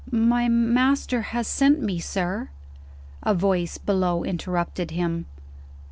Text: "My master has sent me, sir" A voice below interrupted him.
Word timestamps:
"My 0.09 0.47
master 0.49 1.21
has 1.21 1.45
sent 1.45 1.79
me, 1.79 1.99
sir" 1.99 2.49
A 3.21 3.35
voice 3.35 3.77
below 3.77 4.23
interrupted 4.23 4.89
him. 4.89 5.27